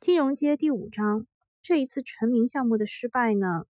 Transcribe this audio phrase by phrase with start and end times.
[0.00, 1.26] 金融街第五章，
[1.60, 3.64] 这一次成名项目的失败呢，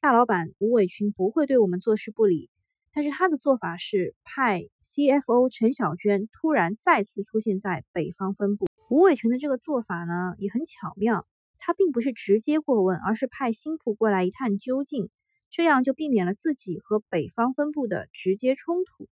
[0.00, 2.48] 大老板吴伟群不会对我们坐视不理，
[2.90, 8.66] 但是他的做法是派 CFO 陈小娟突然再次出现在北方分部。
[8.88, 11.26] 吴伟群的这个做法呢也很巧妙，
[11.58, 15.10] 他并不是直接过问，而是派心腹过来一探究竟，
[15.50, 19.06] 这样就避免了自己和北方分部的直接冲突。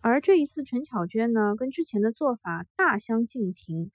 [0.00, 3.90] 而这一次陈巧娟呢，跟之前的做法大相径庭。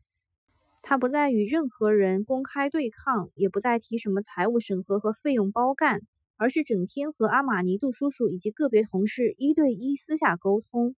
[0.82, 6.02] 他不再与任何人公开对抗，也不再提什么财务审核和费用包干，
[6.38, 10.96] 而是整天和阿玛尼杜叔叔以及个别同事一对一私下沟通。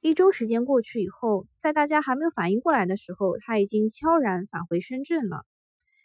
[0.00, 5.44] 一周时间过去以后，在大家还没有反应过来的时候，他已经悄然返回深圳了。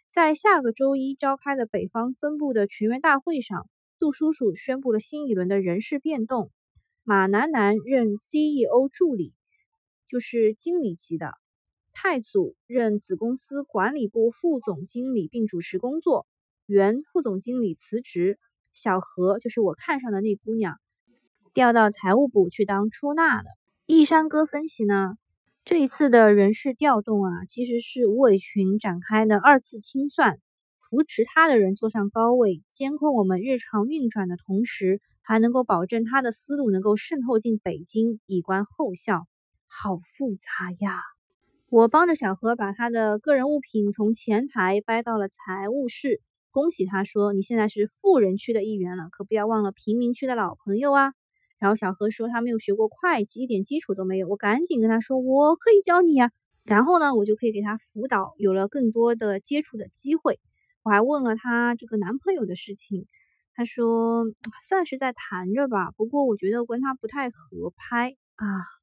[0.08, 3.68] 在下个周一召开的北方分部的全员大会上，
[3.98, 6.50] 杜叔叔宣布了新一轮的人事变动：
[7.04, 9.34] 马楠楠任 CEO 助理，
[10.08, 11.34] 就是经理级的。
[12.02, 16.26] 太祖任子公司管理部副总经理，并主持工作。
[16.64, 18.38] 原副总经理辞职，
[18.72, 20.78] 小何就是我看上的那姑娘，
[21.52, 23.44] 调到财务部去当出纳了。
[23.84, 25.18] 易山哥分析呢，
[25.62, 30.38] 这一次的人事调动啊，其实是吴伟群展开的二次清算，
[30.80, 39.26] 扶持他的人坐上高位，监控我们日常运转的同时，还能够保证他的思路能够渗透进北京，以观后效。
[39.66, 41.02] 好复杂呀！
[41.70, 51.12] 我帮着小何把他的个人物品从前台搬到了财务室，恭喜他说：“你现在是富人区的一员了，可不要忘了贫民区的老朋友啊。”
[51.60, 54.26] 然后小何说他没有学过会计，一点基础都没有。
[54.26, 56.32] 我赶紧跟他说：“我可以教你呀。”
[56.66, 60.40] 然后呢，我就可以给他辅导，有了更多的接触的机会。
[60.82, 63.06] 我还问了他这个男朋友的事情，
[63.54, 64.24] 他说
[64.68, 68.79] 算是在谈着吧，不过我觉得跟他不太合拍啊。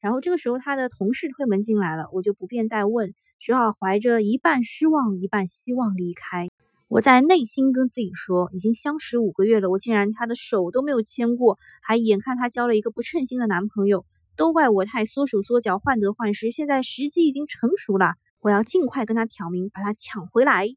[0.00, 6.48] 然后这个时候，他的同事推门进来了，我就不便再问，只好怀着一半失望、一半希望离开。
[6.88, 16.52] 我在内心跟自己说，已经相识五个月了，我竟然他的手都没有牵过，还眼看他交了一个不称心的男朋友，都怪我太缩手缩脚、患得患失。
[16.52, 20.68] 现在时机已经成熟了，我要尽快跟他挑明，把他抢回来。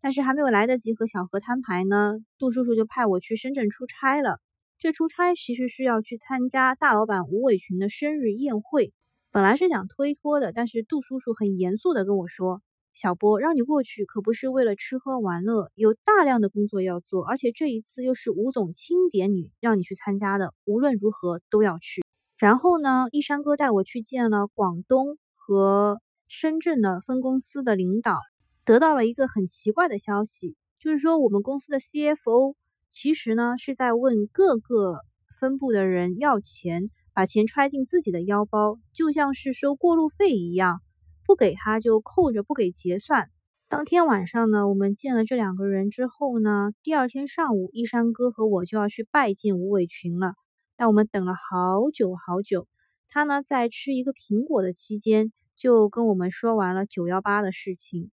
[0.00, 4.38] 但是还没有来得及和小何摊牌呢，杜叔叔就派我去深圳出差了。
[4.78, 8.92] 这出差其实是要去参加大老板吴伟群的生日宴会，
[9.32, 12.60] 本来是想推脱的，但是杜叔叔很严肃的跟我说
[12.92, 22.02] ：“小波，让你过去可不是为了吃喝玩乐，有大量的工作要做，而且这一次又是吴总钦点你让你去参加的，无论如何都要去。”
[22.36, 28.20] 然后呢，一山哥带我去见了广东和深圳的分公司的领导，
[28.66, 32.56] 得到了一个很奇怪的消息，就是说我们公司的 CFO。
[32.90, 35.00] 其实呢，是在问各个
[35.38, 40.80] 分部的人要钱，把钱揣进自己的腰包，就像是收过路费一样，
[41.26, 43.30] 不给他就扣着不给结算。
[43.68, 50.34] 当天晚上呢，我们见了这两个人之后呢，第二天上午，一山哥和我就要去拜见吴伟群了。
[50.76, 52.68] 但我们等了好久好久，
[53.08, 58.10] 他呢在吃一个苹果的期间，就跟我们说完了九幺八的事情。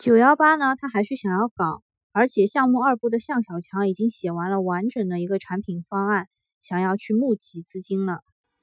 [0.00, 1.85] 九幺八呢，他还是想要搞。
[2.16, 6.28] 而且项目二部的向小强已经写完了完整的一个产品方案，
[6.62, 8.20] 想要去募集资金了。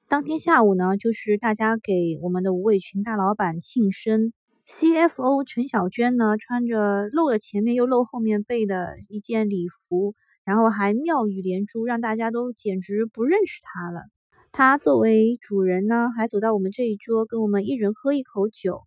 [0.08, 4.34] 当天下午呢，就是大家给我们的吴伟群大老板庆生
[4.68, 14.02] ，CFO 陈小娟呢穿着露了前面又露后面背的一件礼服，然后还妙语连珠，让大家都简直不认识她了。
[14.52, 18.82] 她作为主人呢，还走到我们这一桌，跟我们一人喝一口酒。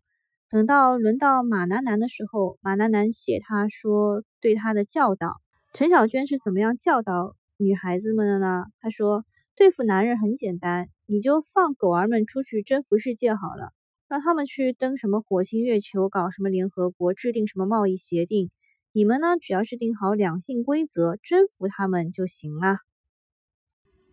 [0.49, 5.41] 等到轮到马楠楠的时候，马楠楠谢他说对他的教导。
[5.73, 8.65] 陈小娟是怎么样教导女孩子们的呢？
[8.81, 9.25] 她说
[9.57, 13.73] 对付男人很简单，你就放狗儿们出去征服世界好了，
[14.07, 18.53] 让他们去登什么火星、月球，搞什么联合国，制定什么贸易协定。
[18.93, 22.79] 你们呢，只要制定好两性规则，征服他们就行了。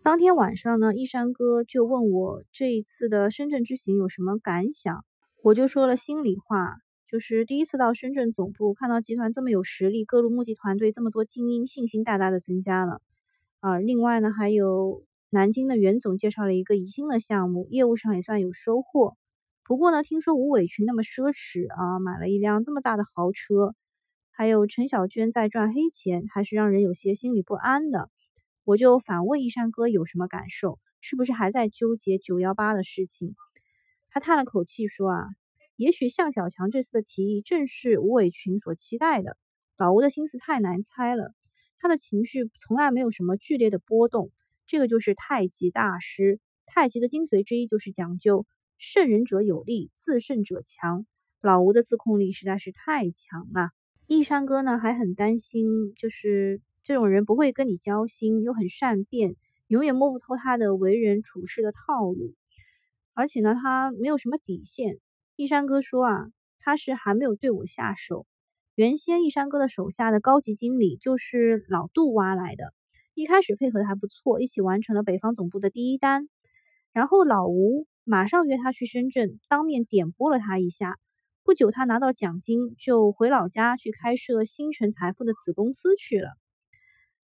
[0.01, 5.05] 当天晚上呢，一山哥就问我这一次的深圳之行有什么感想。
[5.43, 13.01] 我就说了心里话，就是第一次到深圳总部，看到集团这么有实力，各路募集团队这么多精英，信心大大的增加了。
[13.59, 19.17] 啊，另外呢，还有南京的袁总介绍了一个宜兴的项目，业务上也算有收获。
[19.65, 23.75] 不过呢，听说吴伟群那么奢侈啊，买了一辆这么大的豪车，
[24.31, 28.09] 还有陈小娟在赚黑钱，还是让人有些心里不安的。
[28.63, 33.35] 我就反问一山哥有什么感受，是不是还在纠结九幺八的事情？
[34.13, 35.25] 他叹了口气说：“啊，
[35.75, 39.35] 也许向小强这次的提议正是吴伟群所期待的。
[39.75, 41.33] 老吴的心思太难猜了，
[41.79, 44.29] 他的情绪从来没有什么剧烈的波动。
[44.67, 48.45] 这个就是太极大师，太极的精髓之一就是讲究
[48.77, 51.07] 胜人者有力，自胜者强。
[51.41, 53.71] 老吴的自控力实在是太强了。
[54.05, 62.35] 易山哥呢还很担心，就是这种人不会跟你交心，又很善变，永远摸不透他的为人处事的套路，
[63.13, 64.97] 而且呢他没有什么底线。
[65.35, 66.25] 一山哥说啊，
[66.59, 68.25] 他是还没有对我下手。
[68.75, 72.73] 原先一山哥的手下的高级经理就是老杜挖来的，
[73.13, 76.27] 一开始配合的还不错，一起完成了北方总部的第一单。
[76.91, 80.97] 然后老吴马上约他去深圳，当面点拨了他一下。
[81.43, 86.29] 不久，他拿到奖金，就回老家去开设星辰财富的子公司去了。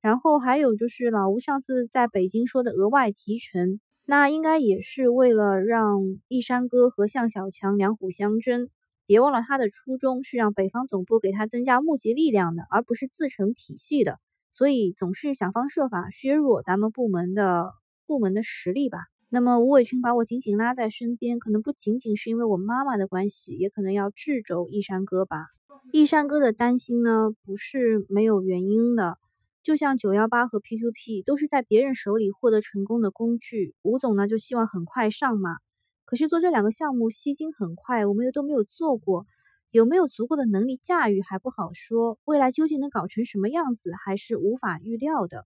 [0.01, 8.71] 然后还有就是老吴上次在北京说的额外提成，那应该也是为了让易山哥和向小强两虎相争。
[9.05, 14.19] 别忘了，他的初衷是让北方总部给他增加募集力量的，而不是自成体系的。
[14.53, 17.73] 所以总是想方设法削弱咱们部门的
[18.07, 18.99] 部门的实力吧。
[19.29, 25.47] 那么吴伟群把我紧紧拉在身边，可能不仅仅是因为我妈妈的关系，也可能要掣肘易山哥吧。
[25.93, 29.19] 易山哥的担心呢，不是没有原因的。
[29.67, 35.57] 就像九幺八和 P to P 都是在别人手里获得成功的工具，吴总呢就希望很快上马。
[36.05, 39.27] 可是做这两个项目吸金很快，我们又都没有做过，
[39.73, 42.17] 有没有足够的能力驾驭还不好说。
[42.25, 45.45] 未来究竟能搞成什么样子，还是无法预料的。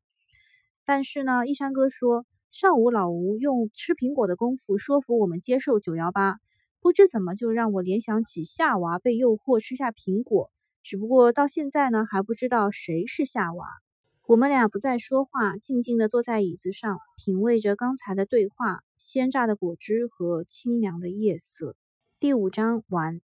[0.84, 6.40] 但是呢，一山哥说，上午老吴用吃苹果的功夫说服我们接受九幺八，
[6.78, 10.50] 不知怎么就让我联想起夏娃被诱惑吃下苹果。
[10.82, 13.66] 只不过到现在呢，还不知道谁是夏娃。
[14.30, 18.78] 我们俩不再说话，静静地坐在椅子上，品味着刚才的对话。
[18.96, 21.74] 鲜榨的果汁和清凉的夜色。
[22.20, 23.20] 第五章完。